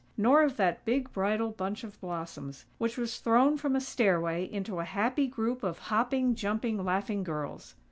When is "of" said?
0.41-0.57, 1.83-2.01, 5.61-5.77